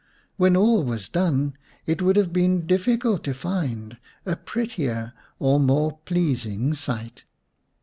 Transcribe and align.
When 0.35 0.57
all 0.57 0.81
was 0.81 1.07
done 1.09 1.53
it 1.85 2.01
would 2.01 2.15
have 2.15 2.33
been 2.33 2.65
difficult 2.65 3.23
to 3.25 3.35
find 3.35 3.99
a 4.25 4.35
prettier 4.35 5.13
or 5.37 5.59
more 5.59 5.99
pleasing 6.05 6.73
sight. 6.73 7.23